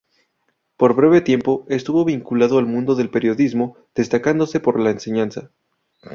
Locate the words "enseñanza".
4.89-5.51